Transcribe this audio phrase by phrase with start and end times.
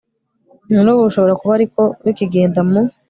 [0.71, 2.79] na n'ubu bishobora kuba ari ko bikigenda mu